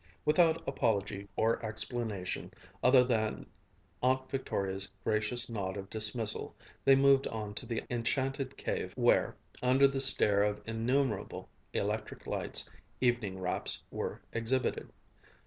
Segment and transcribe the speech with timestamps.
[0.25, 2.51] Without apology or explanation,
[2.83, 3.45] other than
[4.01, 9.87] Aunt Victoria's gracious nod of dismissal, they moved on to the enchanted cave where, under
[9.87, 12.67] the stare of innumerable electric lights,
[12.99, 14.91] evening wraps were exhibited.